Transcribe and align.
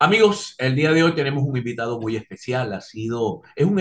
Amigos, 0.00 0.56
el 0.58 0.74
día 0.74 0.92
de 0.92 1.04
hoy 1.04 1.14
tenemos 1.14 1.44
un 1.44 1.56
invitado 1.56 2.00
muy 2.00 2.16
especial. 2.16 2.72
Ha 2.72 2.80
sido, 2.80 3.42
es 3.54 3.64
un 3.64 3.78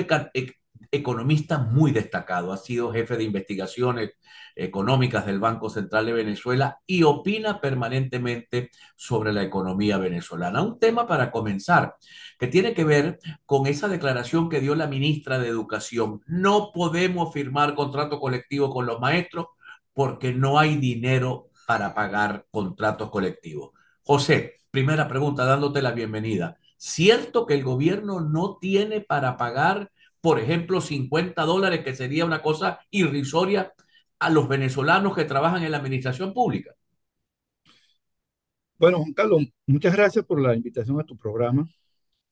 economista 0.91 1.57
muy 1.57 1.91
destacado. 1.91 2.53
Ha 2.53 2.57
sido 2.57 2.93
jefe 2.93 3.17
de 3.17 3.23
investigaciones 3.23 4.11
económicas 4.55 5.25
del 5.25 5.39
Banco 5.39 5.69
Central 5.69 6.05
de 6.05 6.13
Venezuela 6.13 6.79
y 6.85 7.01
opina 7.01 7.59
permanentemente 7.59 8.69
sobre 8.95 9.33
la 9.33 9.41
economía 9.41 9.97
venezolana. 9.97 10.61
Un 10.61 10.79
tema 10.79 11.07
para 11.07 11.31
comenzar, 11.31 11.95
que 12.37 12.47
tiene 12.47 12.75
que 12.75 12.83
ver 12.83 13.19
con 13.45 13.65
esa 13.65 13.87
declaración 13.87 14.49
que 14.49 14.61
dio 14.61 14.75
la 14.75 14.87
ministra 14.87 15.39
de 15.39 15.47
Educación. 15.47 16.21
No 16.27 16.71
podemos 16.73 17.33
firmar 17.33 17.73
contrato 17.73 18.19
colectivo 18.19 18.69
con 18.69 18.85
los 18.85 18.99
maestros 18.99 19.47
porque 19.93 20.31
no 20.31 20.59
hay 20.59 20.77
dinero 20.77 21.49
para 21.65 21.95
pagar 21.95 22.45
contratos 22.51 23.09
colectivos. 23.09 23.71
José, 24.03 24.62
primera 24.73 25.07
pregunta, 25.07 25.45
dándote 25.45 25.83
la 25.83 25.91
bienvenida. 25.91 26.57
¿Cierto 26.77 27.45
que 27.45 27.53
el 27.53 27.63
gobierno 27.63 28.21
no 28.21 28.57
tiene 28.59 29.01
para 29.01 29.37
pagar, 29.37 29.91
por 30.19 30.39
ejemplo, 30.39 30.81
50 30.81 31.43
dólares, 31.43 31.83
que 31.83 31.95
sería 31.95 32.25
una 32.25 32.41
cosa 32.41 32.79
irrisoria, 32.89 33.71
a 34.17 34.31
los 34.31 34.47
venezolanos 34.47 35.15
que 35.15 35.25
trabajan 35.25 35.63
en 35.63 35.69
la 35.69 35.77
administración 35.77 36.33
pública? 36.33 36.73
Bueno, 38.79 38.97
Juan 38.97 39.13
Carlos, 39.13 39.43
muchas 39.67 39.93
gracias 39.93 40.25
por 40.25 40.41
la 40.41 40.55
invitación 40.55 40.99
a 40.99 41.03
tu 41.03 41.15
programa. 41.17 41.69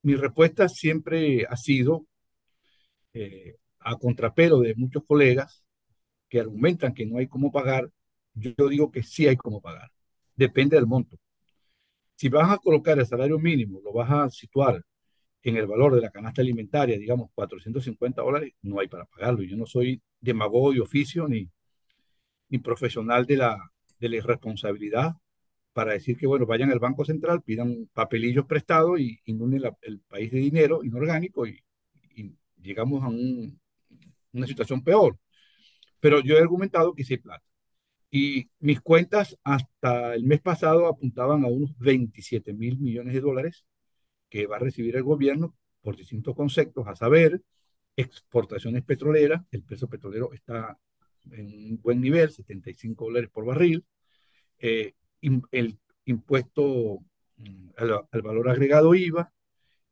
Mi 0.02 0.16
respuesta 0.16 0.68
siempre 0.68 1.46
ha 1.48 1.56
sido, 1.56 2.08
eh, 3.14 3.58
a 3.78 3.96
contrapelo 3.98 4.62
de 4.62 4.74
muchos 4.74 5.04
colegas 5.06 5.64
que 6.28 6.40
argumentan 6.40 6.96
que 6.96 7.06
no 7.06 7.20
hay 7.20 7.28
cómo 7.28 7.52
pagar, 7.52 7.92
yo, 8.34 8.68
digo 8.68 8.90
que 8.92 9.04
sí 9.04 9.28
hay 9.28 9.38
cómo 9.38 9.62
pagar. 9.62 9.92
Depende 10.36 10.76
del 10.76 10.88
monto. 10.88 11.20
Si 12.22 12.30
vas 12.30 12.52
a 12.52 12.60
colocar 12.60 13.00
el 13.00 13.08
salario 13.08 13.40
mínimo, 13.40 13.82
lo 13.84 13.94
vas 13.94 14.12
a 14.12 14.30
situar 14.30 14.84
en 15.42 15.58
el 15.58 15.66
valor 15.66 15.96
de 15.96 16.02
la 16.02 16.12
canasta 16.12 16.44
alimentaria, 16.44 16.96
digamos 17.00 17.32
450 17.34 18.22
dólares, 18.22 18.54
no 18.62 18.80
hay 18.80 18.88
para 18.88 19.06
pagarlo. 19.06 19.42
Yo 19.42 19.58
no 19.58 19.66
soy 19.66 20.00
demagogo 20.20 20.72
de 20.72 20.82
oficio 20.82 21.28
ni, 21.28 21.50
ni 22.50 22.60
profesional 22.60 23.26
de 23.26 23.38
la, 23.38 23.58
de 24.00 24.10
la 24.10 24.18
irresponsabilidad 24.18 25.14
para 25.74 25.94
decir 25.94 26.16
que, 26.16 26.28
bueno, 26.28 26.46
vayan 26.46 26.70
al 26.72 26.78
Banco 26.78 27.06
Central, 27.06 27.42
pidan 27.42 27.90
papelillos 27.92 28.46
prestados 28.46 29.00
y 29.00 29.20
inunden 29.26 29.64
el 29.82 30.00
país 30.02 30.32
de 30.32 30.38
dinero 30.38 30.84
inorgánico 30.84 31.48
y, 31.48 31.60
llegamos 32.62 33.04
a 33.04 33.08
un, 33.08 33.60
una 34.34 34.46
situación 34.46 34.84
peor. 34.84 35.18
Pero 36.00 36.20
yo 36.22 36.38
he 36.38 36.42
argumentado 36.42 36.94
que 36.94 37.04
sí 37.04 37.16
hay 37.16 37.20
plata. 37.20 37.51
Y 38.12 38.50
mis 38.60 38.82
cuentas 38.82 39.38
hasta 39.44 40.14
el 40.14 40.26
mes 40.26 40.42
pasado 40.42 40.88
apuntaban 40.88 41.46
a 41.46 41.48
unos 41.48 41.78
27 41.80 42.54
mil 42.54 42.78
millones 42.78 43.14
de 43.14 43.22
dólares 43.22 43.66
que 44.30 44.48
va 44.48 44.58
a 44.58 44.60
recibir 44.60 44.96
el 44.98 45.04
gobierno 45.04 45.56
por 45.82 45.96
distintos 45.96 46.36
conceptos, 46.36 46.88
a 46.88 46.96
saber, 46.96 47.42
exportaciones 47.96 48.84
petroleras, 48.84 49.42
el 49.52 49.64
precio 49.64 49.88
petrolero 49.88 50.34
está 50.34 50.78
en 51.32 51.46
un 51.72 51.82
buen 51.82 52.02
nivel, 52.02 52.32
75 52.32 53.06
dólares 53.06 53.30
por 53.30 53.46
barril, 53.46 53.86
eh, 54.60 54.94
el 55.52 55.80
impuesto 56.06 57.00
mm, 57.38 57.70
al, 57.78 58.02
al, 58.12 58.22
valor 58.22 58.50
agregado 58.50 58.94
IVA, 58.94 59.32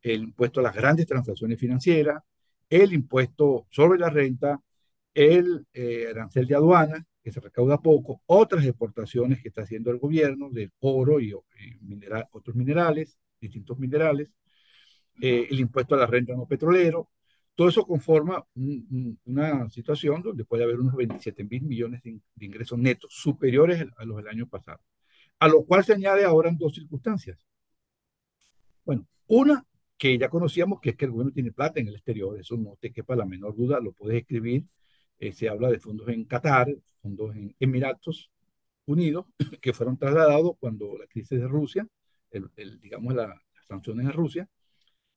el 0.02 0.24
impuesto 0.24 0.60
a 0.60 0.64
las 0.64 0.76
grandes 0.76 1.08
transacciones 1.08 1.60
financieras, 1.60 2.24
el 2.70 2.94
impuesto 2.94 3.68
sobre 3.70 4.00
la 4.00 4.10
renta, 4.10 4.62
el 5.14 5.66
eh, 5.74 6.08
arancel 6.12 6.48
de 6.48 6.56
aduana, 6.56 7.06
que 7.30 7.34
se 7.34 7.40
recauda 7.40 7.82
poco, 7.82 8.22
otras 8.26 8.66
exportaciones 8.66 9.42
que 9.42 9.50
está 9.50 9.62
haciendo 9.64 9.92
el 9.92 10.00
gobierno 10.00 10.50
de 10.50 10.72
oro 10.80 11.20
y, 11.20 11.32
y 11.32 11.80
mineral, 11.82 12.28
otros 12.32 12.56
minerales, 12.56 13.18
distintos 13.40 13.78
minerales, 13.80 14.32
eh, 15.22 15.48
el 15.50 15.60
impuesto 15.60 15.96
a 15.96 16.00
la 16.00 16.08
renta 16.08 16.36
no 16.36 16.46
petrolero, 16.46 17.10
todo 17.56 17.70
eso 17.70 17.86
conforma 17.86 18.46
un, 18.56 18.88
un, 18.92 19.20
una 19.26 19.70
situación 19.70 20.22
donde 20.22 20.46
puede 20.46 20.64
haber 20.64 20.80
unos 20.80 20.96
27 20.96 21.44
mil 21.44 21.64
millones 21.64 22.02
de, 22.04 22.20
de 22.36 22.46
ingresos 22.46 22.80
netos 22.80 23.12
superiores 23.14 23.86
a 23.98 24.06
los 24.06 24.18
del 24.18 24.28
año 24.28 24.48
pasado 24.48 24.82
a 25.40 25.48
lo 25.48 25.64
cual 25.66 25.84
se 25.84 25.94
añade 25.94 26.26
ahora 26.26 26.50
en 26.50 26.58
dos 26.58 26.76
circunstancias. 26.76 27.40
Bueno, 28.86 29.08
una 29.28 29.66
que 29.98 30.18
ya 30.18 30.30
conocíamos, 30.30 30.80
que 30.82 30.92
es 30.92 30.96
que 30.96 31.06
el 31.06 31.12
gobierno 31.12 31.34
tiene 31.34 31.52
plata 31.52 31.80
en 31.80 31.88
el 31.88 31.96
exterior, 31.96 32.40
eso 32.40 32.58
no 32.58 32.78
te 32.80 32.92
quepa 32.92 33.16
la 33.16 33.26
menor 33.26 33.56
duda, 33.56 33.80
lo 33.80 33.92
puedes 33.92 34.22
escribir, 34.22 34.66
eh, 35.20 35.34
se 35.34 35.50
habla 35.50 35.70
de 35.70 35.80
fondos 35.80 36.08
en 36.10 36.26
Qatar, 36.26 36.68
fondos 37.02 37.36
en 37.36 37.56
Emiratos 37.60 38.32
Unidos, 38.86 39.26
que 39.62 39.74
fueron 39.74 39.98
trasladados 39.98 40.54
cuando 40.60 40.98
la 40.98 41.08
crisis 41.08 41.40
de 41.40 41.48
Rusia, 41.48 41.88
el, 42.32 42.50
el, 42.56 42.80
digamos 42.80 43.14
la, 43.14 43.28
las 43.28 43.66
sanciones 43.68 44.06
de 44.06 44.12
Rusia, 44.12 44.50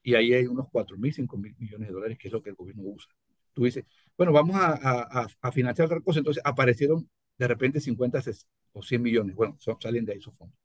y 0.02 0.14
ahí 0.14 0.34
hay 0.34 0.46
unos 0.46 0.66
4 0.70 0.98
mil, 0.98 1.12
5 1.12 1.36
mil 1.38 1.54
millones 1.58 1.88
de 1.88 1.94
dólares, 1.94 2.18
que 2.18 2.28
es 2.28 2.32
lo 2.32 2.42
que 2.42 2.50
el 2.50 2.56
gobierno 2.56 2.82
usa. 2.84 3.12
Tú 3.54 3.64
dices, 3.64 3.84
bueno, 4.16 4.32
vamos 4.32 4.56
a, 4.56 4.72
a, 4.82 5.26
a 5.40 5.52
financiar 5.52 5.86
otra 5.86 6.00
cosa, 6.00 6.18
entonces 6.18 6.42
aparecieron 6.44 7.08
de 7.38 7.48
repente 7.48 7.80
50 7.80 8.20
o 8.72 8.82
100 8.82 9.02
millones. 9.02 9.36
Bueno, 9.36 9.56
son, 9.58 9.76
salen 9.80 10.04
de 10.04 10.12
ahí 10.12 10.18
esos 10.18 10.34
fondos. 10.34 10.58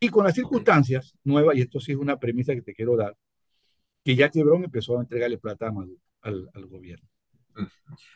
Y 0.00 0.08
con 0.08 0.24
las 0.24 0.34
circunstancias 0.34 1.16
nuevas, 1.24 1.56
y 1.56 1.60
esto 1.62 1.80
sí 1.80 1.92
es 1.92 1.98
una 1.98 2.18
premisa 2.18 2.54
que 2.54 2.62
te 2.62 2.74
quiero 2.74 2.96
dar, 2.96 3.16
que 4.04 4.16
ya 4.16 4.30
Chevron 4.30 4.64
empezó 4.64 4.98
a 4.98 5.02
entregarle 5.02 5.38
plata 5.38 5.68
a 5.68 5.72
Maduro, 5.72 6.00
al, 6.22 6.50
al 6.54 6.66
gobierno. 6.66 7.08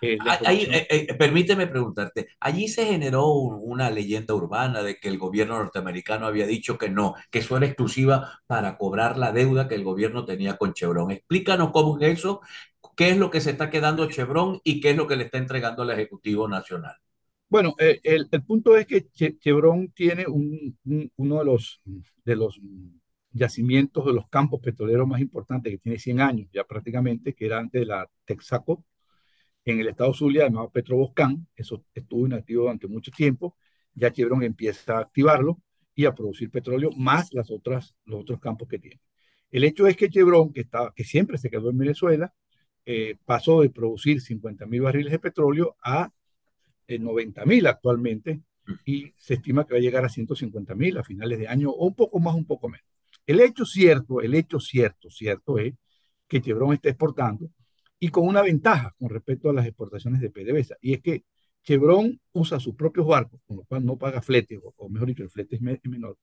Eh, 0.00 0.18
Ahí, 0.44 0.66
eh, 0.70 0.86
eh, 0.88 1.14
permíteme 1.14 1.66
preguntarte, 1.66 2.28
allí 2.40 2.68
se 2.68 2.86
generó 2.86 3.28
un, 3.28 3.58
una 3.62 3.90
leyenda 3.90 4.34
urbana 4.34 4.82
de 4.82 4.98
que 4.98 5.08
el 5.08 5.18
gobierno 5.18 5.58
norteamericano 5.58 6.26
había 6.26 6.46
dicho 6.46 6.78
que 6.78 6.88
no, 6.88 7.14
que 7.30 7.40
eso 7.40 7.56
era 7.56 7.66
exclusiva 7.66 8.40
para 8.46 8.78
cobrar 8.78 9.18
la 9.18 9.32
deuda 9.32 9.68
que 9.68 9.74
el 9.74 9.84
gobierno 9.84 10.24
tenía 10.24 10.56
con 10.56 10.72
Chevron. 10.72 11.10
Explícanos 11.10 11.70
cómo 11.72 11.98
es 12.00 12.18
eso, 12.18 12.40
qué 12.96 13.10
es 13.10 13.18
lo 13.18 13.30
que 13.30 13.40
se 13.40 13.50
está 13.50 13.70
quedando 13.70 14.08
Chevron 14.08 14.60
y 14.64 14.80
qué 14.80 14.90
es 14.90 14.96
lo 14.96 15.06
que 15.06 15.16
le 15.16 15.24
está 15.24 15.38
entregando 15.38 15.82
al 15.82 15.90
Ejecutivo 15.90 16.48
Nacional. 16.48 16.96
Bueno, 17.48 17.74
eh, 17.78 18.00
el, 18.02 18.28
el, 18.30 18.42
punto 18.42 18.76
es 18.76 18.86
que 18.86 19.06
Chevron 19.12 19.92
tiene 19.92 20.26
un, 20.26 20.76
un, 20.84 21.12
uno 21.16 21.38
de 21.38 21.44
los, 21.44 21.80
de 22.24 22.34
los 22.34 22.60
yacimientos 23.36 24.04
de 24.04 24.12
los 24.12 24.28
campos 24.28 24.60
petroleros 24.60 25.06
más 25.06 25.20
importantes, 25.20 25.72
que 25.72 25.78
tiene 25.78 25.98
100 25.98 26.20
años 26.20 26.48
ya 26.52 26.64
prácticamente, 26.64 27.34
que 27.34 27.46
era 27.46 27.58
antes 27.58 27.80
de 27.80 27.86
la 27.86 28.08
Texaco, 28.24 28.84
en 29.66 29.80
el 29.80 29.88
estado 29.88 30.14
Zulia, 30.14 30.44
llamado 30.44 30.70
Petroboscán. 30.70 31.46
Eso 31.54 31.84
estuvo 31.92 32.26
inactivo 32.26 32.62
durante 32.62 32.86
mucho 32.86 33.10
tiempo. 33.10 33.56
Ya 33.94 34.12
Chevron 34.12 34.42
empieza 34.42 34.98
a 34.98 35.00
activarlo 35.00 35.60
y 35.94 36.04
a 36.04 36.14
producir 36.14 36.50
petróleo, 36.50 36.90
más 36.96 37.32
las 37.32 37.50
otras, 37.50 37.94
los 38.04 38.20
otros 38.20 38.38
campos 38.40 38.68
que 38.68 38.78
tiene. 38.78 39.00
El 39.50 39.64
hecho 39.64 39.86
es 39.86 39.96
que 39.96 40.08
Chevron, 40.08 40.52
que, 40.52 40.60
está, 40.60 40.92
que 40.94 41.04
siempre 41.04 41.38
se 41.38 41.50
quedó 41.50 41.70
en 41.70 41.78
Venezuela, 41.78 42.32
eh, 42.84 43.16
pasó 43.24 43.62
de 43.62 43.70
producir 43.70 44.20
50 44.20 44.66
mil 44.66 44.82
barriles 44.82 45.10
de 45.12 45.18
petróleo 45.18 45.76
a 45.82 46.10
90 46.88 47.44
mil 47.46 47.66
actualmente 47.66 48.42
y 48.84 49.12
se 49.16 49.34
estima 49.34 49.66
que 49.66 49.74
va 49.74 49.78
a 49.78 49.82
llegar 49.82 50.04
a 50.04 50.08
150 50.08 50.74
mil 50.76 50.96
a 50.98 51.02
finales 51.02 51.38
de 51.40 51.48
año 51.48 51.70
o 51.70 51.86
un 51.86 51.94
poco 51.94 52.20
más, 52.20 52.34
un 52.36 52.44
poco 52.44 52.68
menos. 52.68 52.86
El 53.26 53.40
hecho 53.40 53.64
cierto, 53.64 54.20
el 54.20 54.34
hecho 54.34 54.60
cierto, 54.60 55.10
cierto 55.10 55.58
es 55.58 55.74
que 56.28 56.40
Chevron 56.40 56.74
está 56.74 56.90
exportando 56.90 57.50
y 57.98 58.08
con 58.08 58.26
una 58.26 58.42
ventaja 58.42 58.94
con 58.98 59.08
respecto 59.10 59.50
a 59.50 59.52
las 59.52 59.66
exportaciones 59.66 60.20
de 60.20 60.30
PDVSA 60.30 60.76
y 60.80 60.94
es 60.94 61.02
que 61.02 61.24
Chevron 61.66 62.20
usa 62.32 62.60
sus 62.60 62.76
propios 62.76 63.06
barcos, 63.06 63.40
con 63.44 63.56
lo 63.58 63.64
cual 63.64 63.84
no 63.84 63.98
paga 63.98 64.22
flete, 64.22 64.60
o, 64.62 64.88
mejor 64.88 65.08
dicho, 65.08 65.24
el 65.24 65.30
flete 65.30 65.56
es, 65.56 65.62
me, 65.62 65.72
es 65.72 65.90
menor. 65.90 66.16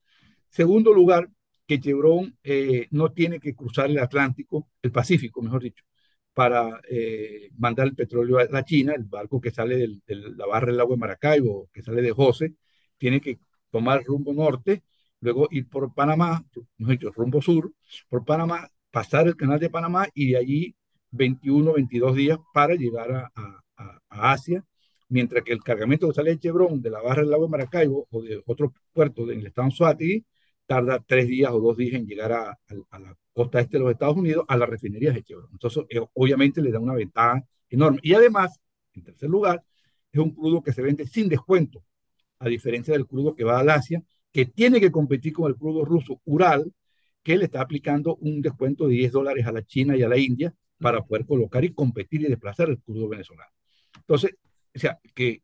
Segundo 0.48 0.92
lugar, 0.92 1.28
que 1.66 1.80
Chevron 1.80 2.36
eh, 2.42 2.88
no 2.90 3.12
tiene 3.12 3.40
que 3.40 3.54
cruzar 3.54 3.90
el 3.90 3.98
Atlántico, 3.98 4.68
el 4.82 4.90
Pacífico, 4.92 5.42
mejor 5.42 5.62
dicho, 5.62 5.84
para 6.32 6.80
eh, 6.88 7.50
mandar 7.58 7.86
el 7.88 7.94
petróleo 7.94 8.38
a 8.38 8.46
la 8.46 8.64
China, 8.64 8.94
el 8.94 9.04
barco 9.04 9.40
que 9.40 9.50
sale 9.50 9.76
de 9.76 10.00
la 10.06 10.46
barra 10.46 10.68
del 10.68 10.78
lago 10.78 10.92
de 10.92 10.98
Maracaibo, 10.98 11.68
que 11.72 11.82
sale 11.82 12.02
de 12.02 12.12
José, 12.12 12.54
tiene 12.96 13.20
que 13.20 13.38
tomar 13.70 14.02
rumbo 14.04 14.32
norte, 14.32 14.82
luego 15.20 15.48
ir 15.50 15.68
por 15.68 15.92
Panamá, 15.94 16.44
no 16.78 16.88
dicho, 16.88 17.12
rumbo 17.12 17.42
sur, 17.42 17.72
por 18.08 18.24
Panamá, 18.24 18.70
pasar 18.90 19.26
el 19.28 19.36
canal 19.36 19.60
de 19.60 19.70
Panamá 19.70 20.08
y 20.14 20.30
de 20.32 20.36
allí 20.38 20.76
21, 21.14 21.72
22 21.72 22.16
días 22.16 22.38
para 22.52 22.74
llegar 22.74 23.10
a, 23.12 23.32
a, 23.34 23.98
a 24.08 24.32
Asia, 24.32 24.64
mientras 25.08 25.44
que 25.44 25.52
el 25.52 25.62
cargamento 25.62 26.08
que 26.08 26.14
sale 26.14 26.30
de 26.30 26.38
Chevron 26.40 26.82
de 26.82 26.90
la 26.90 27.00
barra 27.00 27.22
del 27.22 27.30
lago 27.30 27.44
de 27.44 27.50
Maracaibo 27.50 28.06
o 28.10 28.22
de 28.22 28.42
otro 28.46 28.72
puerto 28.92 29.30
en 29.30 29.40
el 29.40 29.46
estado 29.46 29.70
Suátegui 29.70 30.24
tarda 30.66 31.02
tres 31.06 31.28
días 31.28 31.52
o 31.52 31.60
dos 31.60 31.76
días 31.76 31.94
en 31.94 32.06
llegar 32.06 32.32
a, 32.32 32.50
a, 32.50 32.58
a 32.90 32.98
la 32.98 33.16
costa 33.32 33.60
este 33.60 33.76
de 33.76 33.84
los 33.84 33.92
Estados 33.92 34.16
Unidos 34.16 34.44
a 34.48 34.56
las 34.56 34.68
refinerías 34.68 35.14
de 35.14 35.22
Chevron. 35.22 35.48
Entonces, 35.52 35.84
eh, 35.90 36.00
obviamente 36.14 36.62
le 36.62 36.72
da 36.72 36.80
una 36.80 36.94
ventaja 36.94 37.44
enorme. 37.68 38.00
Y 38.02 38.14
además, 38.14 38.58
en 38.94 39.04
tercer 39.04 39.28
lugar, 39.28 39.62
es 40.10 40.20
un 40.20 40.30
crudo 40.30 40.62
que 40.62 40.72
se 40.72 40.82
vende 40.82 41.06
sin 41.06 41.28
descuento, 41.28 41.84
a 42.38 42.48
diferencia 42.48 42.94
del 42.94 43.06
crudo 43.06 43.34
que 43.34 43.44
va 43.44 43.60
al 43.60 43.70
Asia, 43.70 44.02
que 44.32 44.46
tiene 44.46 44.80
que 44.80 44.90
competir 44.90 45.32
con 45.32 45.48
el 45.48 45.56
crudo 45.56 45.84
ruso 45.84 46.20
Ural, 46.24 46.72
que 47.22 47.36
le 47.36 47.44
está 47.44 47.60
aplicando 47.60 48.16
un 48.16 48.40
descuento 48.40 48.86
de 48.88 48.94
10 48.94 49.12
dólares 49.12 49.46
a 49.46 49.52
la 49.52 49.62
China 49.62 49.96
y 49.96 50.02
a 50.02 50.08
la 50.08 50.18
India 50.18 50.54
para 50.84 51.02
poder 51.02 51.24
colocar 51.24 51.64
y 51.64 51.72
competir 51.72 52.20
y 52.20 52.24
desplazar 52.24 52.68
el 52.68 52.78
crudo 52.78 53.08
venezolano. 53.08 53.50
Entonces, 53.96 54.36
o 54.74 54.78
sea, 54.78 55.00
que 55.14 55.42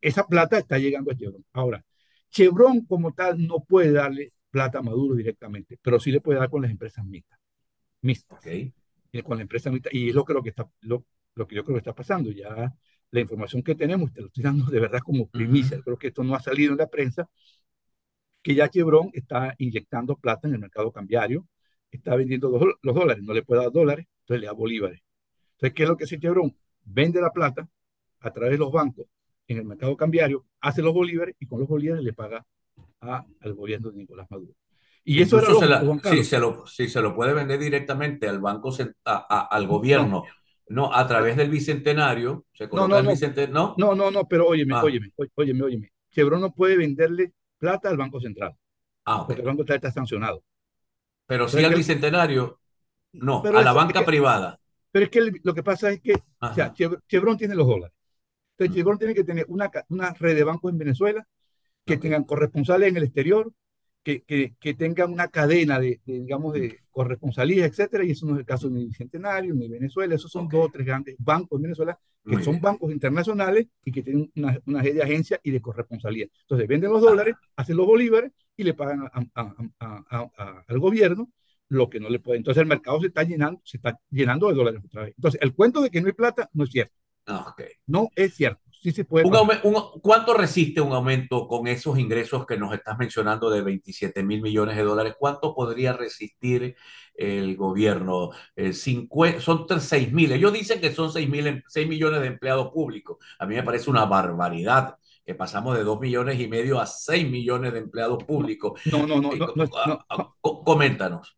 esa 0.00 0.24
plata 0.28 0.58
está 0.58 0.78
llegando 0.78 1.10
a 1.10 1.16
Chevron. 1.16 1.44
Ahora, 1.52 1.84
Chevron 2.30 2.86
como 2.86 3.12
tal 3.12 3.44
no 3.44 3.64
puede 3.64 3.90
darle 3.90 4.32
plata 4.48 4.78
a 4.78 4.82
Maduro 4.82 5.16
directamente, 5.16 5.76
pero 5.82 5.98
sí 5.98 6.12
le 6.12 6.20
puede 6.20 6.38
dar 6.38 6.48
con 6.48 6.62
las 6.62 6.70
empresas 6.70 7.04
mixtas. 7.04 7.36
mixtas 8.00 8.38
okay. 8.38 8.72
Con 9.24 9.38
la 9.38 9.42
empresa 9.42 9.72
mixta. 9.72 9.90
Y 9.92 10.10
es 10.10 10.14
lo 10.14 10.24
que, 10.24 10.34
lo 10.34 10.42
que, 10.44 10.50
está, 10.50 10.70
lo, 10.82 11.04
lo, 11.34 11.48
que 11.48 11.56
yo 11.56 11.64
creo 11.64 11.74
que 11.74 11.80
está 11.80 11.94
pasando. 11.94 12.30
Ya 12.30 12.72
la 13.10 13.20
información 13.20 13.64
que 13.64 13.74
tenemos, 13.74 14.12
te 14.12 14.20
lo 14.20 14.28
estoy 14.28 14.44
dando 14.44 14.66
de 14.66 14.78
verdad 14.78 15.00
como 15.00 15.28
primicia, 15.28 15.78
uh 15.78 15.80
-huh. 15.80 15.84
creo 15.84 15.98
que 15.98 16.06
esto 16.08 16.22
no 16.22 16.36
ha 16.36 16.40
salido 16.40 16.70
en 16.72 16.78
la 16.78 16.86
prensa, 16.86 17.28
que 18.40 18.54
ya 18.54 18.68
Chevron 18.68 19.10
está 19.14 19.52
inyectando 19.58 20.14
plata 20.16 20.46
en 20.46 20.54
el 20.54 20.60
mercado 20.60 20.92
cambiario, 20.92 21.44
está 21.90 22.14
vendiendo 22.14 22.50
los, 22.50 22.62
los 22.82 22.94
dólares, 22.94 23.24
no 23.24 23.34
le 23.34 23.42
puede 23.42 23.62
dar 23.62 23.72
dólares, 23.72 24.06
entonces 24.26 24.40
le 24.40 24.46
da 24.46 24.52
bolívares. 24.52 25.00
Entonces, 25.52 25.74
¿qué 25.74 25.82
es 25.84 25.88
lo 25.88 25.96
que 25.96 26.04
hace 26.04 26.18
Chevron? 26.18 26.54
Vende 26.84 27.20
la 27.20 27.30
plata 27.30 27.68
a 28.20 28.32
través 28.32 28.52
de 28.52 28.58
los 28.58 28.72
bancos 28.72 29.06
en 29.46 29.58
el 29.58 29.64
mercado 29.64 29.96
cambiario, 29.96 30.44
hace 30.60 30.82
los 30.82 30.92
bolívares 30.92 31.36
y 31.38 31.46
con 31.46 31.60
los 31.60 31.68
bolívares 31.68 32.02
le 32.02 32.12
paga 32.12 32.44
a, 33.00 33.24
al 33.40 33.54
gobierno 33.54 33.90
de 33.90 33.98
Nicolás 33.98 34.26
Maduro. 34.28 34.52
Y 35.04 35.22
eso 35.22 35.38
era 35.38 35.48
lo, 35.48 35.60
se 35.60 35.66
la, 35.66 36.00
sí, 36.10 36.24
se 36.24 36.38
lo, 36.40 36.66
sí, 36.66 36.88
se 36.88 37.00
lo 37.00 37.14
puede 37.14 37.32
vender 37.32 37.60
directamente 37.60 38.28
al 38.28 38.40
banco, 38.40 38.74
a, 39.04 39.26
a, 39.28 39.46
al 39.46 39.66
gobierno. 39.68 40.24
No. 40.68 40.92
a 40.92 41.06
través 41.06 41.36
del 41.36 41.48
bicentenario. 41.48 42.46
Se 42.52 42.66
no, 42.66 42.88
no, 42.88 43.00
no. 43.00 43.10
Bicenten... 43.10 43.52
no, 43.52 43.76
no, 43.78 43.94
no, 43.94 44.10
no, 44.10 44.26
pero 44.26 44.48
óyeme, 44.48 44.74
ah. 44.74 44.82
óyeme, 44.82 45.12
óyeme, 45.36 45.62
óyeme. 45.62 45.92
Chevron 46.10 46.40
no 46.40 46.52
puede 46.52 46.76
venderle 46.76 47.32
plata 47.56 47.88
al 47.88 47.96
Banco 47.96 48.20
Central. 48.20 48.56
Ah, 49.04 49.22
okay. 49.22 49.26
Porque 49.26 49.42
el 49.42 49.46
Banco 49.46 49.60
Central 49.60 49.76
está 49.76 49.92
sancionado. 49.92 50.42
Pero 51.26 51.46
sí 51.46 51.62
al 51.62 51.74
bicentenario, 51.74 52.58
no, 53.20 53.42
pero 53.42 53.58
a 53.58 53.62
la 53.62 53.72
banca 53.72 54.00
que, 54.00 54.06
privada. 54.06 54.58
Pero 54.90 55.04
es 55.04 55.10
que 55.10 55.18
el, 55.18 55.40
lo 55.42 55.54
que 55.54 55.62
pasa 55.62 55.90
es 55.90 56.00
que 56.00 56.14
o 56.40 56.54
sea, 56.54 56.72
Chevron 56.72 57.36
tiene 57.36 57.54
los 57.54 57.66
dólares. 57.66 57.94
Entonces, 58.56 58.76
Chevron 58.76 58.98
tiene 58.98 59.14
que 59.14 59.24
tener 59.24 59.44
una, 59.48 59.70
una 59.88 60.12
red 60.14 60.34
de 60.34 60.44
bancos 60.44 60.72
en 60.72 60.78
Venezuela 60.78 61.26
que 61.84 61.98
tengan 61.98 62.24
corresponsales 62.24 62.88
en 62.88 62.96
el 62.96 63.04
exterior, 63.04 63.52
que, 64.02 64.22
que, 64.22 64.54
que 64.58 64.74
tengan 64.74 65.12
una 65.12 65.28
cadena 65.28 65.78
de, 65.78 66.00
de, 66.04 66.20
digamos, 66.20 66.54
de 66.54 66.80
corresponsalías, 66.90 67.68
etcétera, 67.68 68.04
y 68.04 68.12
eso 68.12 68.24
no 68.24 68.34
es 68.34 68.40
el 68.40 68.46
caso 68.46 68.70
ni 68.70 68.80
de 68.80 68.86
Bicentenario 68.86 69.54
ni 69.54 69.68
Venezuela, 69.68 70.14
esos 70.14 70.30
son 70.30 70.46
okay. 70.46 70.58
dos 70.58 70.68
o 70.68 70.72
tres 70.72 70.86
grandes 70.86 71.16
bancos 71.18 71.58
en 71.58 71.62
Venezuela 71.64 71.98
que 72.24 72.36
Muy 72.36 72.42
son 72.42 72.54
bien. 72.54 72.62
bancos 72.62 72.92
internacionales 72.92 73.66
y 73.84 73.92
que 73.92 74.02
tienen 74.02 74.30
una, 74.36 74.58
una 74.66 74.82
red 74.82 74.94
de 74.94 75.02
agencia 75.02 75.40
y 75.42 75.50
de 75.50 75.60
corresponsalía. 75.60 76.26
Entonces 76.40 76.66
venden 76.66 76.90
los 76.92 77.02
dólares, 77.02 77.34
ah. 77.36 77.48
hacen 77.56 77.76
los 77.76 77.86
bolívares 77.86 78.32
y 78.56 78.64
le 78.64 78.74
pagan 78.74 79.02
a, 79.12 79.26
a, 79.34 80.04
a, 80.10 80.64
al 80.66 80.78
gobierno 80.78 81.28
lo 81.68 81.90
que 81.90 82.00
no 82.00 82.08
le 82.08 82.18
puede. 82.18 82.38
Entonces 82.38 82.60
el 82.60 82.68
mercado 82.68 83.00
se 83.00 83.08
está 83.08 83.22
llenando, 83.22 83.60
se 83.64 83.76
está 83.78 83.98
llenando 84.10 84.48
de 84.48 84.54
dólares 84.54 84.82
otra 84.84 85.02
vez. 85.02 85.14
Entonces 85.16 85.40
el 85.42 85.54
cuento 85.54 85.80
de 85.80 85.90
que 85.90 86.00
no 86.00 86.06
hay 86.06 86.12
plata 86.12 86.48
no 86.52 86.64
es 86.64 86.70
cierto. 86.70 86.94
Ah, 87.26 87.48
okay. 87.52 87.72
No 87.86 88.08
es 88.14 88.34
cierto. 88.34 88.60
Sí 88.70 88.92
se 88.92 89.04
puede 89.04 89.26
un 89.26 89.34
un, 89.64 90.00
¿Cuánto 90.00 90.34
resiste 90.34 90.80
un 90.80 90.92
aumento 90.92 91.48
con 91.48 91.66
esos 91.66 91.98
ingresos 91.98 92.46
que 92.46 92.56
nos 92.56 92.72
estás 92.72 92.96
mencionando 92.98 93.50
de 93.50 93.62
27 93.62 94.22
mil 94.22 94.42
millones 94.42 94.76
de 94.76 94.82
dólares? 94.82 95.16
¿Cuánto 95.18 95.54
podría 95.54 95.92
resistir 95.92 96.76
el 97.14 97.56
gobierno? 97.56 98.30
Eh, 98.54 98.72
cincu... 98.72 99.40
son 99.40 99.66
6 99.68 100.12
mil. 100.12 100.30
Ellos 100.30 100.52
dicen 100.52 100.80
que 100.80 100.92
son 100.92 101.10
6, 101.10 101.28
mil, 101.28 101.64
6 101.66 101.88
millones 101.88 102.20
de 102.20 102.28
empleados 102.28 102.70
públicos. 102.70 103.16
A 103.40 103.46
mí 103.46 103.56
me 103.56 103.64
parece 103.64 103.90
una 103.90 104.04
barbaridad 104.04 104.96
que 105.24 105.34
pasamos 105.34 105.76
de 105.76 105.82
2 105.82 105.98
millones 105.98 106.38
y 106.38 106.46
medio 106.46 106.78
a 106.78 106.86
6 106.86 107.28
millones 107.28 107.72
de 107.72 107.80
empleados 107.80 108.22
públicos. 108.22 108.80
No, 108.84 109.04
no, 109.04 109.20
no. 109.20 109.32
no, 109.32 109.52
no, 109.56 110.06
no 110.16 110.36
Coméntanos. 110.40 111.36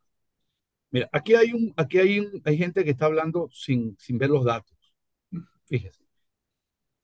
Mira, 0.91 1.09
aquí 1.13 1.35
hay, 1.35 1.53
un, 1.53 1.73
aquí 1.77 1.99
hay, 1.99 2.21
un, 2.21 2.41
hay 2.45 2.57
gente 2.57 2.85
que 2.85 2.91
está 2.91 3.07
hablando 3.07 3.49
sin, 3.53 3.97
sin 3.99 4.19
ver 4.19 4.31
los 4.31 4.45
datos. 4.45 4.77
Fíjese. 5.67 6.05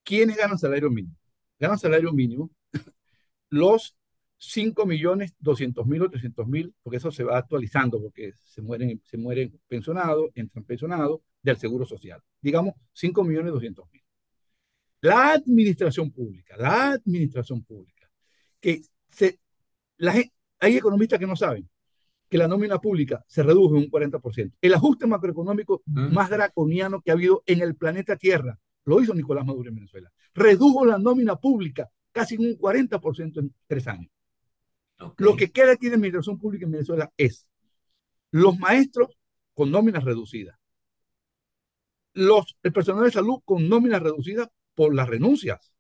¿Quiénes 0.03 0.37
ganan 0.37 0.59
salario 0.59 0.91
mínimo? 0.91 1.17
Ganan 1.59 1.79
salario 1.79 2.13
mínimo 2.13 2.51
los 3.51 3.97
5 4.39 4.87
millones 4.87 5.35
200 5.39 5.87
mil 5.87 6.03
o 6.03 6.11
300 6.11 6.47
mil, 6.47 6.75
porque 6.83 6.99
eso 6.99 7.11
se 7.11 7.25
va 7.25 7.39
actualizando, 7.39 8.01
porque 8.01 8.33
se 8.35 8.63
mueren, 8.63 9.01
se 9.05 9.17
mueren 9.17 9.59
pensionados, 9.69 10.31
entran 10.35 10.65
pensionados 10.65 11.21
del 11.43 11.57
Seguro 11.57 11.87
Social. 11.87 12.21
Digamos 12.41 12.75
5 12.93 13.25
millones 13.25 13.53
200 13.53 13.91
mil. 13.93 14.03
La 15.01 15.33
administración 15.33 16.11
pública, 16.11 16.57
la 16.57 16.93
administración 16.93 17.63
pública, 17.63 18.11
que 18.61 18.83
se, 19.09 19.39
la, 19.99 20.15
hay 20.59 20.77
economistas 20.77 21.19
que 21.19 21.27
no 21.27 21.37
saben 21.37 21.69
que 22.35 22.39
la 22.39 22.49
nómina 22.49 22.81
pública 22.81 23.25
se 23.29 23.45
redujo 23.45 23.77
en 23.77 23.85
un 23.85 23.89
40%. 23.89 24.55
El 24.61 24.75
ajuste 24.75 25.07
macroeconómico 25.07 25.85
mm. 25.87 26.13
más 26.13 26.29
draconiano 26.29 27.01
que 27.01 27.13
ha 27.13 27.15
habido 27.15 27.45
en 27.47 27.63
el 27.63 27.77
planeta 27.77 28.17
Tierra 28.17 28.59
lo 28.87 29.01
hizo 29.01 29.15
Nicolás 29.15 29.47
Maduro 29.47 29.69
en 29.69 29.77
Venezuela. 29.77 30.11
Redujo 30.35 30.85
la 30.85 30.99
nómina 30.99 31.37
pública 31.37 31.89
casi 32.11 32.35
en 32.35 32.41
un 32.41 32.59
40% 32.59 33.39
en 33.39 33.55
tres 33.69 33.87
años. 33.87 34.11
Okay. 34.99 35.25
Lo 35.25 35.37
que 35.37 35.53
queda 35.53 35.75
aquí 35.75 35.87
de 35.89 35.95
administración 35.95 36.37
pública 36.41 36.65
en 36.65 36.73
Venezuela 36.73 37.13
es 37.17 37.47
los 38.33 38.59
maestros 38.59 39.17
con 39.55 39.71
nóminas 39.71 40.03
reducidas, 40.03 40.59
los, 42.15 42.57
el 42.65 42.73
personal 42.73 43.05
de 43.05 43.13
salud 43.13 43.43
con 43.45 43.69
nóminas 43.69 44.03
reducidas 44.03 44.49
por 44.75 44.93
las 44.93 45.09
renuncias, 45.09 45.73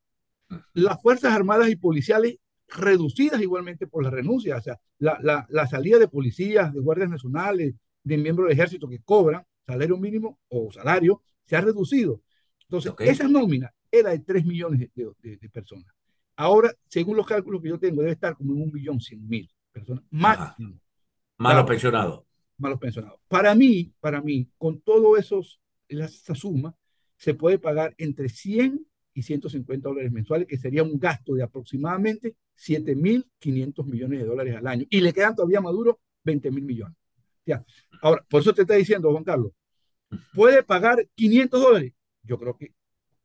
las 0.72 1.02
Fuerzas 1.02 1.32
Armadas 1.32 1.68
y 1.68 1.74
Policiales 1.74 2.36
reducidas 2.68 3.40
igualmente 3.40 3.86
por 3.86 4.02
las 4.02 4.12
renuncias, 4.12 4.58
o 4.58 4.62
sea, 4.62 4.80
la, 4.98 5.18
la, 5.22 5.46
la 5.48 5.66
salida 5.66 5.98
de 5.98 6.08
policías, 6.08 6.72
de 6.72 6.80
guardias 6.80 7.10
nacionales, 7.10 7.74
de 8.02 8.18
miembros 8.18 8.48
del 8.48 8.58
ejército 8.58 8.88
que 8.88 9.00
cobran 9.00 9.44
salario 9.66 9.96
mínimo 9.96 10.38
o 10.48 10.70
salario, 10.72 11.22
se 11.46 11.56
ha 11.56 11.60
reducido. 11.60 12.22
Entonces, 12.62 12.92
okay. 12.92 13.08
esa 13.08 13.28
nómina 13.28 13.72
era 13.90 14.10
de 14.10 14.18
3 14.20 14.44
millones 14.44 14.80
de, 14.94 15.10
de, 15.22 15.36
de, 15.36 15.50
personas. 15.50 15.86
Ahora, 16.36 16.72
según 16.88 17.16
los 17.16 17.26
cálculos 17.26 17.62
que 17.62 17.68
yo 17.68 17.78
tengo, 17.78 18.00
debe 18.00 18.12
estar 18.12 18.36
como 18.36 18.54
en 18.54 18.62
un 18.62 18.72
millón 18.72 19.00
cien 19.00 19.26
mil 19.26 19.50
personas. 19.72 20.04
Más. 20.10 20.54
Malos 21.36 21.64
pensionados. 21.64 22.24
Malos 22.58 22.78
pensionados. 22.78 23.20
Para 23.28 23.54
mí, 23.54 23.92
para 24.00 24.20
mí, 24.20 24.48
con 24.58 24.80
todo 24.80 25.16
esos, 25.16 25.60
esa 25.88 26.34
suma, 26.34 26.74
se 27.16 27.34
puede 27.34 27.58
pagar 27.58 27.94
entre 27.98 28.28
100 28.28 28.86
y 29.14 29.22
150 29.22 29.88
dólares 29.88 30.12
mensuales, 30.12 30.46
que 30.46 30.58
sería 30.58 30.82
un 30.82 30.98
gasto 30.98 31.34
de 31.34 31.42
aproximadamente 31.42 32.36
7.500 32.58 33.86
millones 33.86 34.20
de 34.20 34.26
dólares 34.26 34.56
al 34.56 34.66
año. 34.66 34.84
Y 34.90 35.00
le 35.00 35.12
quedan 35.12 35.34
todavía 35.34 35.58
a 35.58 35.62
Maduro 35.62 36.00
20 36.24 36.50
mil 36.50 36.64
millones. 36.64 36.96
Ya. 37.46 37.64
Ahora, 38.02 38.24
por 38.28 38.40
eso 38.40 38.52
te 38.52 38.62
está 38.62 38.74
diciendo, 38.74 39.10
Juan 39.12 39.24
Carlos, 39.24 39.52
¿puede 40.34 40.62
pagar 40.62 41.06
500 41.14 41.62
dólares? 41.62 41.92
yo 42.24 42.38
creo 42.38 42.56
que 42.56 42.74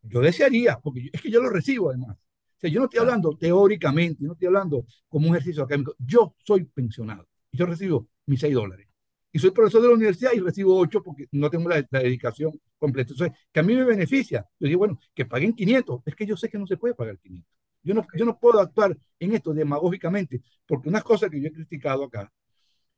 yo 0.02 0.22
desearía, 0.22 0.80
porque 0.80 1.04
yo, 1.04 1.10
es 1.12 1.22
que 1.22 1.32
yo 1.32 1.42
lo 1.42 1.50
recibo 1.50 1.90
además. 1.90 2.18
O 2.18 2.60
sea, 2.60 2.70
yo 2.70 2.80
no 2.80 2.86
estoy 2.86 3.00
hablando 3.00 3.38
teóricamente, 3.38 4.24
no 4.24 4.34
estoy 4.34 4.48
hablando 4.48 4.86
como 5.08 5.30
un 5.30 5.36
ejercicio 5.36 5.64
académico. 5.64 5.96
Yo 5.98 6.36
soy 6.44 6.66
pensionado 6.66 7.28
y 7.52 7.58
yo 7.58 7.66
recibo 7.66 8.08
mis 8.26 8.40
6 8.40 8.54
dólares. 8.54 8.88
Y 9.32 9.40
soy 9.40 9.52
profesor 9.52 9.82
de 9.82 9.90
la 9.90 9.94
universidad 9.94 10.32
y 10.34 10.40
recibo 10.40 10.78
8 10.78 11.04
porque 11.04 11.28
no 11.32 11.50
tengo 11.50 11.70
la, 11.70 11.82
dedicación 11.82 12.60
completa. 12.78 13.12
Entonces, 13.12 13.38
que 13.52 13.60
a 13.60 13.64
mí 13.64 13.76
me 13.76 13.84
beneficia. 13.84 14.46
Yo 14.60 14.68
digo, 14.68 14.80
bueno, 14.80 15.00
que 15.14 15.26
paguen 15.26 15.54
500. 15.54 16.02
Es 16.06 16.16
que 16.16 16.26
yo 16.26 16.36
sé 16.36 16.50
que 16.50 16.58
no 16.58 16.66
se 16.66 16.78
puede 16.78 16.96
pagar 16.96 17.18
500. 17.20 17.48
Yo 17.84 17.94
no, 17.94 18.06
yo 18.16 18.26
no 18.26 18.38
puedo 18.38 18.60
actuar 18.60 18.98
en 19.20 19.34
esto 19.34 19.54
demagógicamente, 19.54 20.42
porque 20.66 20.90
una 20.90 21.02
cosa 21.02 21.30
que 21.30 21.40
yo 21.40 21.48
he 21.48 21.52
criticado 21.52 22.04
acá 22.04 22.32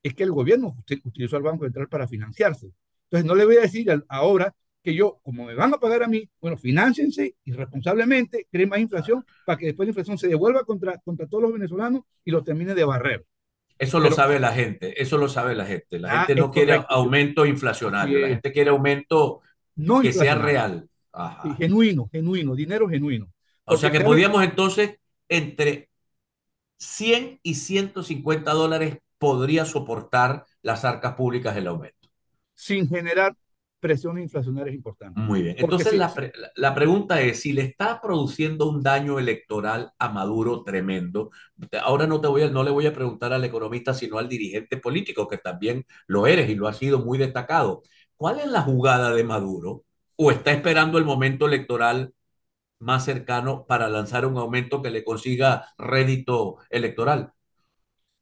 es 0.02 0.14
que 0.16 0.24
el 0.24 0.32
gobierno 0.32 0.76
utilizó 1.04 1.38
al 1.38 1.44
Banco 1.44 1.66
Central 1.66 1.88
para 1.88 2.08
financiarse. 2.08 2.72
Entonces, 3.04 3.26
no 3.26 3.36
le 3.36 3.46
voy 3.46 3.58
a 3.58 3.62
decir 3.62 3.88
ahora 4.08 4.56
que 4.82 4.96
yo, 4.96 5.20
como 5.22 5.46
me 5.46 5.54
van 5.54 5.74
a 5.74 5.78
pagar 5.78 6.04
a 6.04 6.08
mí, 6.08 6.28
bueno, 6.40 6.58
financiense 6.58 7.36
irresponsablemente, 7.44 8.48
creen 8.52 8.70
más 8.70 8.80
inflación 8.80 9.24
para 9.46 9.58
que 9.58 9.68
después 9.68 9.86
la 9.86 9.92
inflación 9.92 10.18
se 10.18 10.28
devuelva 10.28 10.64
contra, 10.64 10.98
contra 11.00 11.28
todos 11.28 11.44
los 11.44 11.54
venezolanos 11.54 12.04
y 12.26 12.32
los 12.32 12.44
termine 12.44 12.74
de 12.74 12.84
barrer. 12.84 13.26
Eso 13.82 13.98
Pero, 13.98 14.12
lo 14.12 14.16
sabe 14.16 14.40
la 14.40 14.52
gente, 14.52 15.02
eso 15.02 15.18
lo 15.18 15.28
sabe 15.28 15.56
la 15.56 15.66
gente. 15.66 15.98
La 15.98 16.12
ah, 16.12 16.18
gente 16.20 16.40
no 16.40 16.52
quiere 16.52 16.74
correcto. 16.74 16.94
aumento 16.94 17.48
inflacionario, 17.48 18.16
sí. 18.16 18.22
la 18.22 18.28
gente 18.28 18.52
quiere 18.52 18.70
aumento 18.70 19.42
no 19.76 20.02
que 20.02 20.14
sea 20.14 20.36
real. 20.36 20.88
Ajá. 21.12 21.56
genuino, 21.56 22.08
genuino, 22.12 22.54
dinero 22.54 22.88
genuino. 22.88 23.34
O 23.66 23.76
sea 23.78 23.92
que 23.92 24.02
podríamos 24.02 24.44
entonces 24.44 25.00
entre 25.28 25.90
100 26.78 27.40
y 27.42 27.56
150 27.56 28.52
dólares 28.52 29.00
podría 29.18 29.66
soportar 29.66 30.46
las 30.62 30.86
arcas 30.86 31.16
públicas 31.16 31.58
el 31.58 31.66
aumento. 31.66 32.08
Sin 32.54 32.88
generar 32.88 33.36
presión 33.82 34.18
inflacionaria 34.20 34.74
importante. 34.74 35.20
Muy 35.20 35.42
bien. 35.42 35.56
Entonces, 35.58 35.90
sí, 35.90 35.98
la, 35.98 36.14
pre 36.14 36.32
la, 36.56 36.74
pregunta 36.74 37.20
es, 37.20 37.42
si 37.42 37.52
le 37.52 37.64
está 37.64 38.00
produciendo 38.00 38.70
un 38.70 38.82
daño 38.82 39.20
electoral 39.20 39.92
a 39.98 40.10
Maduro 40.10 40.64
tremendo, 40.64 41.32
ahora 41.82 42.08
no, 42.08 42.22
te 42.22 42.28
voy 42.28 42.44
a, 42.44 42.50
no 42.50 42.64
le 42.64 42.72
voy 42.72 42.86
a 42.86 42.94
preguntar 42.94 43.34
al 43.34 43.44
economista, 43.44 43.94
sino 43.94 44.20
al 44.20 44.30
dirigente 44.30 44.78
político, 44.78 45.28
que 45.28 45.40
también 45.40 45.86
lo 46.08 46.28
eres 46.28 46.50
y 46.50 46.56
lo 46.56 46.68
ha 46.68 46.74
sido 46.74 47.00
muy 47.00 47.18
destacado. 47.18 47.82
¿Cuál 48.16 48.40
es 48.40 48.48
la 48.48 48.62
jugada 48.62 49.14
de 49.14 49.24
Maduro? 49.24 49.84
¿O 50.16 50.32
está 50.32 50.52
esperando 50.52 51.00
el 51.00 51.06
momento 51.06 51.48
electoral 51.48 52.14
más 52.80 53.04
cercano 53.04 53.66
para 53.66 53.90
lanzar 53.90 54.28
un 54.28 54.38
aumento 54.38 54.82
que 54.82 54.92
le 54.92 55.04
consiga 55.04 55.66
rédito 55.78 56.58
electoral? 56.70 57.34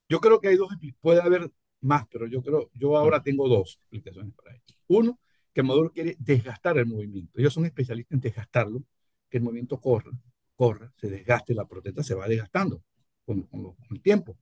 Yo 0.08 0.22
creo 0.22 0.40
que 0.40 0.48
hay 0.48 0.56
dos, 0.56 0.70
puede 1.02 1.22
haber 1.22 1.52
más, 1.82 2.06
pero 2.10 2.28
yo 2.28 2.42
creo, 2.42 2.70
yo 2.74 2.98
ahora 2.98 3.22
tengo 3.22 3.48
dos 3.48 3.78
explicaciones 3.82 4.34
para 4.34 4.56
ello. 4.56 4.64
Uno, 4.88 5.20
que 5.54 5.64
Maduro 5.64 5.92
quiere 5.92 6.16
desgastar 6.20 6.78
el 6.78 6.86
movimiento. 6.88 7.40
Ellos 7.40 7.54
son 7.54 7.66
especialistas 7.66 8.16
en 8.16 8.22
desgastarlo, 8.22 8.84
que 9.30 9.38
el 9.38 9.44
movimiento 9.44 9.80
corra, 9.80 10.12
corra, 10.56 10.92
se 10.98 11.10
desgaste, 11.10 11.54
la 11.54 11.68
protesta 11.68 12.04
se 12.04 12.16
va 12.16 12.28
desgastando 12.28 12.84
con, 13.26 13.44
con, 13.44 13.64
con 13.76 13.88
el 13.92 14.02
tiempo. 14.02 14.38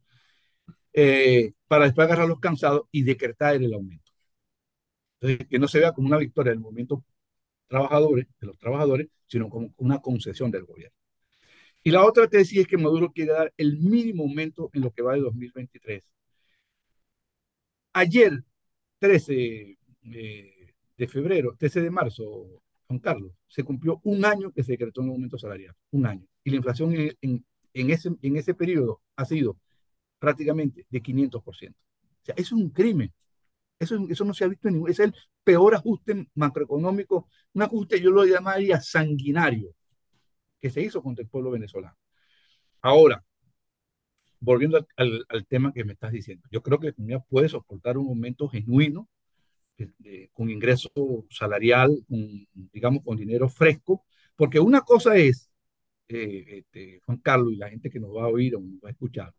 eh, 0.93 1.53
para 1.67 1.85
después 1.85 2.05
agarrar 2.07 2.27
los 2.27 2.39
cansados 2.39 2.83
y 2.91 3.03
decretar 3.03 3.55
el 3.55 3.73
aumento. 3.73 4.11
Entonces, 5.19 5.47
que 5.47 5.59
no 5.59 5.67
se 5.67 5.79
vea 5.79 5.91
como 5.93 6.07
una 6.07 6.17
victoria 6.17 6.51
del 6.51 6.59
movimiento 6.59 7.03
trabajadores, 7.67 8.27
de 8.41 8.47
los 8.47 8.57
trabajadores, 8.59 9.09
sino 9.27 9.49
como 9.49 9.73
una 9.77 10.01
concesión 10.01 10.51
del 10.51 10.65
gobierno. 10.65 10.95
Y 11.83 11.91
la 11.91 12.05
otra 12.05 12.27
tesis 12.29 12.59
es 12.59 12.67
que 12.67 12.77
Maduro 12.77 13.11
quiere 13.13 13.33
dar 13.33 13.53
el 13.57 13.77
mínimo 13.79 14.23
aumento 14.23 14.69
en 14.73 14.81
lo 14.83 14.91
que 14.91 15.01
va 15.03 15.15
de 15.15 15.21
2023. 15.21 16.03
Ayer, 17.93 18.43
13 18.99 19.77
eh, 20.13 20.56
de 20.97 21.07
febrero, 21.07 21.55
13 21.57 21.81
de 21.81 21.91
marzo, 21.91 22.61
Juan 22.87 22.99
Carlos, 22.99 23.31
se 23.47 23.63
cumplió 23.63 23.99
un 24.03 24.25
año 24.25 24.51
que 24.51 24.63
se 24.63 24.73
decretó 24.73 25.01
un 25.01 25.09
aumento 25.09 25.37
salarial, 25.37 25.75
un 25.91 26.05
año. 26.05 26.25
Y 26.43 26.49
la 26.49 26.57
inflación 26.57 26.93
en, 26.93 27.45
en, 27.73 27.89
ese, 27.89 28.11
en 28.21 28.37
ese 28.37 28.53
periodo 28.53 29.01
ha 29.15 29.25
sido 29.25 29.57
prácticamente 30.19 30.85
de 30.89 31.03
500%. 31.03 31.41
O 31.43 31.53
sea, 31.53 32.35
eso 32.35 32.55
es 32.55 32.61
un 32.61 32.69
crimen. 32.69 33.13
Eso, 33.79 33.97
eso 34.09 34.25
no 34.25 34.33
se 34.33 34.43
ha 34.43 34.47
visto 34.47 34.67
en 34.67 34.75
ningún... 34.75 34.89
Es 34.89 34.99
el 34.99 35.13
peor 35.43 35.75
ajuste 35.75 36.27
macroeconómico, 36.33 37.29
un 37.53 37.61
ajuste 37.61 38.01
yo 38.01 38.09
lo 38.09 38.25
llamaría 38.25 38.81
sanguinario, 38.81 39.75
que 40.59 40.69
se 40.69 40.81
hizo 40.81 41.03
contra 41.03 41.23
el 41.23 41.29
pueblo 41.29 41.51
venezolano. 41.51 41.95
Ahora, 42.81 43.23
volviendo 44.39 44.85
al, 44.95 45.25
al, 45.29 45.45
tema 45.45 45.73
que 45.73 45.83
me 45.83 45.93
estás 45.93 46.11
diciendo, 46.11 46.47
yo 46.51 46.61
creo 46.61 46.79
que 46.79 46.85
la 46.85 46.91
economía 46.91 47.19
puede 47.19 47.49
soportar 47.49 47.97
un 47.97 48.07
aumento 48.07 48.47
genuino 48.47 49.07
con 50.33 50.49
ingreso 50.49 50.89
salarial, 51.29 52.03
digamos, 52.53 53.03
con 53.03 53.17
dinero 53.17 53.49
fresco, 53.49 54.05
porque 54.35 54.59
una 54.59 54.81
cosa 54.81 55.15
es, 55.17 55.51
eh, 56.07 56.59
este, 56.59 57.01
Juan 57.05 57.17
Carlos 57.17 57.53
y 57.53 57.57
la 57.57 57.69
gente 57.69 57.89
que 57.89 57.99
nos 57.99 58.15
va 58.15 58.23
a 58.23 58.27
oír 58.27 58.55
o 58.55 58.59
nos 58.59 58.79
va 58.83 58.89
a 58.89 58.91
escuchar, 58.91 59.33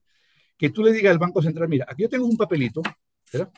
que 0.56 0.70
tú 0.70 0.82
le 0.82 0.92
digas 0.92 1.12
al 1.12 1.18
Banco 1.18 1.42
Central, 1.42 1.68
mira, 1.68 1.86
aquí 1.88 2.02
yo 2.02 2.08
tengo 2.08 2.26
un 2.26 2.36
papelito, 2.36 2.82
¿verdad? 3.32 3.52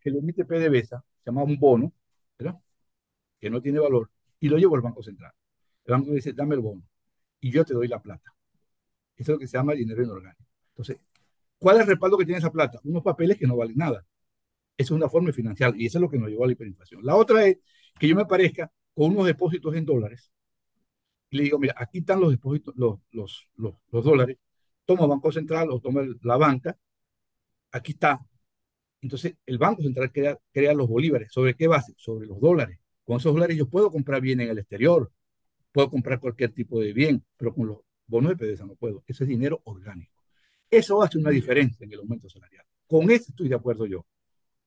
que 0.00 0.10
lo 0.10 0.18
emite 0.20 0.44
PDVSA, 0.44 1.04
se 1.18 1.24
llama 1.26 1.42
un 1.42 1.58
bono, 1.58 1.92
¿verdad? 2.38 2.58
que 3.40 3.50
no 3.50 3.60
tiene 3.60 3.80
valor, 3.80 4.10
y 4.40 4.48
lo 4.48 4.56
llevo 4.58 4.76
al 4.76 4.82
Banco 4.82 5.02
Central. 5.02 5.32
El 5.84 5.92
banco 5.92 6.12
dice, 6.12 6.32
dame 6.32 6.54
el 6.54 6.60
bono, 6.60 6.82
y 7.40 7.50
yo 7.50 7.64
te 7.64 7.74
doy 7.74 7.88
la 7.88 8.00
plata. 8.00 8.32
Eso 9.16 9.32
es 9.32 9.36
lo 9.36 9.38
que 9.38 9.46
se 9.46 9.56
llama 9.56 9.72
dinero 9.72 10.02
inorgánico. 10.02 10.44
Entonces, 10.70 10.98
¿cuál 11.58 11.76
es 11.76 11.82
el 11.82 11.88
respaldo 11.88 12.18
que 12.18 12.24
tiene 12.24 12.38
esa 12.38 12.52
plata? 12.52 12.80
Unos 12.84 13.02
papeles 13.02 13.38
que 13.38 13.46
no 13.46 13.56
valen 13.56 13.76
nada. 13.76 14.04
Esa 14.76 14.88
es 14.94 14.96
una 14.96 15.08
forma 15.08 15.32
financiera 15.32 15.72
y 15.76 15.86
eso 15.86 15.98
es 15.98 16.02
lo 16.02 16.10
que 16.10 16.18
nos 16.18 16.28
llevó 16.28 16.44
a 16.44 16.46
la 16.46 16.52
hiperinflación. 16.52 17.04
La 17.04 17.16
otra 17.16 17.46
es 17.46 17.58
que 17.98 18.08
yo 18.08 18.16
me 18.16 18.26
parezca 18.26 18.70
con 18.94 19.12
unos 19.12 19.26
depósitos 19.26 19.74
en 19.74 19.84
dólares 19.84 20.32
y 21.30 21.38
le 21.38 21.42
digo, 21.44 21.58
mira, 21.58 21.74
aquí 21.76 21.98
están 21.98 22.20
los 22.20 22.30
depósitos, 22.30 22.74
los, 22.76 23.00
los, 23.10 23.48
los, 23.56 23.74
los 23.90 24.04
dólares, 24.04 24.38
toma 24.84 25.06
Banco 25.06 25.32
Central 25.32 25.70
o 25.70 25.80
toma 25.80 26.02
la 26.22 26.36
banca, 26.36 26.76
aquí 27.72 27.92
está. 27.92 28.20
Entonces, 29.00 29.34
el 29.46 29.58
Banco 29.58 29.82
Central 29.82 30.12
crea, 30.12 30.38
crea 30.52 30.72
los 30.74 30.88
bolívares. 30.88 31.32
¿Sobre 31.32 31.54
qué 31.54 31.66
base? 31.68 31.94
Sobre 31.96 32.26
los 32.26 32.40
dólares. 32.40 32.78
Con 33.04 33.18
esos 33.18 33.32
dólares 33.32 33.56
yo 33.56 33.68
puedo 33.68 33.90
comprar 33.90 34.20
bien 34.20 34.40
en 34.40 34.50
el 34.50 34.58
exterior, 34.58 35.12
puedo 35.72 35.90
comprar 35.90 36.18
cualquier 36.20 36.52
tipo 36.52 36.80
de 36.80 36.92
bien, 36.92 37.24
pero 37.36 37.54
con 37.54 37.68
los 37.68 37.78
bonos 38.06 38.30
de 38.30 38.36
PDVSA 38.36 38.66
no 38.66 38.74
puedo. 38.74 39.04
Ese 39.06 39.24
es 39.24 39.28
dinero 39.28 39.60
orgánico. 39.64 40.12
Eso 40.70 41.02
hace 41.02 41.18
una 41.18 41.30
diferencia 41.30 41.84
en 41.84 41.92
el 41.92 42.00
aumento 42.00 42.28
salarial. 42.28 42.64
Con 42.86 43.10
eso 43.10 43.26
estoy 43.28 43.48
de 43.48 43.54
acuerdo 43.54 43.86
yo. 43.86 44.06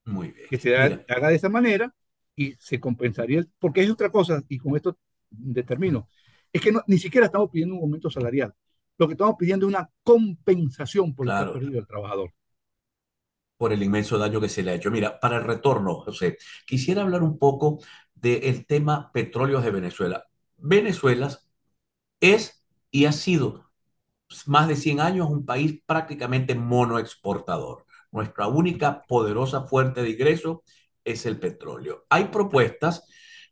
Muy 0.09 0.31
bien. 0.31 0.47
Que 0.49 0.57
se 0.57 0.75
haga 0.75 1.29
de 1.29 1.35
esa 1.35 1.49
manera 1.49 1.93
y 2.35 2.53
se 2.59 2.79
compensaría, 2.79 3.45
porque 3.59 3.83
es 3.83 3.91
otra 3.91 4.09
cosa, 4.09 4.41
y 4.47 4.57
con 4.57 4.75
esto 4.75 4.97
determino, 5.29 6.07
es 6.51 6.61
que 6.61 6.71
no, 6.71 6.81
ni 6.87 6.97
siquiera 6.97 7.25
estamos 7.27 7.49
pidiendo 7.49 7.75
un 7.75 7.81
aumento 7.81 8.09
salarial. 8.09 8.53
Lo 8.97 9.07
que 9.07 9.13
estamos 9.13 9.35
pidiendo 9.37 9.67
es 9.67 9.73
una 9.73 9.89
compensación 10.03 11.13
por 11.13 11.25
claro. 11.25 11.53
el 11.53 11.53
perdido 11.53 11.73
del 11.73 11.87
trabajador. 11.87 12.33
Por 13.57 13.73
el 13.73 13.83
inmenso 13.83 14.17
daño 14.17 14.39
que 14.39 14.49
se 14.49 14.63
le 14.63 14.71
ha 14.71 14.75
hecho. 14.75 14.89
Mira, 14.89 15.19
para 15.19 15.37
el 15.37 15.43
retorno, 15.43 15.95
José, 15.95 16.37
quisiera 16.65 17.01
hablar 17.01 17.23
un 17.23 17.37
poco 17.37 17.79
del 18.15 18.65
tema 18.65 19.11
petróleos 19.11 19.63
de 19.63 19.71
Venezuela. 19.71 20.25
Venezuela 20.57 21.29
es 22.19 22.65
y 22.91 23.05
ha 23.05 23.11
sido 23.11 23.69
más 24.45 24.67
de 24.67 24.75
100 24.75 24.99
años 24.99 25.29
un 25.29 25.45
país 25.45 25.81
prácticamente 25.85 26.55
monoexportador. 26.55 27.85
Nuestra 28.11 28.47
única 28.47 29.03
poderosa 29.07 29.63
fuente 29.63 30.01
de 30.01 30.09
ingreso 30.11 30.63
es 31.03 31.25
el 31.25 31.39
petróleo. 31.39 32.05
Hay 32.09 32.25
propuestas 32.25 33.05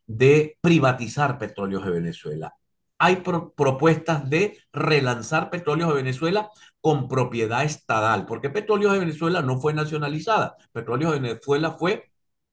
de 0.06 0.58
privatizar 0.60 1.38
petróleos 1.38 1.84
de 1.84 1.90
Venezuela. 1.90 2.54
Hay 2.98 3.16
pro 3.16 3.52
propuestas 3.54 4.28
de 4.28 4.58
relanzar 4.72 5.50
petróleos 5.50 5.90
de 5.90 5.96
Venezuela 5.96 6.50
con 6.80 7.06
propiedad 7.06 7.62
estatal, 7.62 8.26
porque 8.26 8.50
petróleos 8.50 8.92
de 8.94 8.98
Venezuela 9.00 9.42
no 9.42 9.60
fue 9.60 9.72
nacionalizada. 9.72 10.56
Petróleos 10.72 11.12
de 11.12 11.20
Venezuela 11.20 11.72
fue 11.72 12.10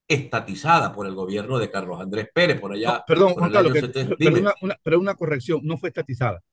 estatizada 0.08 0.94
por 0.94 1.08
el 1.08 1.16
gobierno 1.16 1.58
de 1.58 1.72
Carlos 1.72 2.00
Andrés 2.00 2.30
Pérez, 2.32 2.60
por 2.60 2.74
allá. 2.74 2.98
No, 3.00 3.04
perdón, 3.08 3.34
por 3.34 3.40
Juan 3.40 3.52
Carlos, 3.52 3.74
que, 3.74 4.16
pero, 4.20 4.38
una, 4.38 4.54
una, 4.62 4.78
pero 4.84 5.00
una 5.00 5.16
corrección, 5.16 5.62
no 5.64 5.78
fue 5.78 5.90
estatizada. 5.90 6.44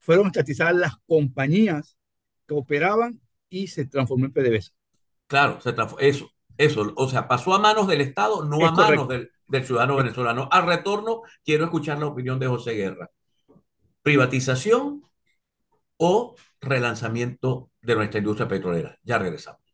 Fueron 0.00 0.26
estatizadas 0.26 0.74
las 0.74 0.96
compañías 1.06 1.96
que 2.48 2.54
operaban 2.54 3.20
y 3.48 3.68
se 3.68 3.86
transformó 3.86 4.26
en 4.26 4.32
PDVSA. 4.32 4.72
Claro, 5.26 5.60
se 5.60 5.74
eso, 5.98 6.30
eso, 6.56 6.92
o 6.96 7.08
sea, 7.08 7.26
pasó 7.28 7.54
a 7.54 7.58
manos 7.58 7.88
del 7.88 8.00
Estado, 8.00 8.44
no 8.44 8.58
es 8.58 8.64
a 8.64 8.72
correcto. 8.72 8.90
manos 8.90 9.08
del, 9.08 9.30
del, 9.48 9.64
ciudadano 9.64 9.96
venezolano. 9.96 10.48
Al 10.50 10.66
retorno, 10.66 11.22
quiero 11.44 11.64
escuchar 11.64 11.98
la 11.98 12.06
opinión 12.06 12.38
de 12.38 12.46
José 12.46 12.72
Guerra. 12.72 13.10
¿Privatización 14.02 15.02
o 15.96 16.36
relanzamiento 16.60 17.70
de 17.80 17.94
nuestra 17.96 18.18
industria 18.18 18.48
petrolera? 18.48 18.98
Ya 19.02 19.18
regresamos. 19.18 19.65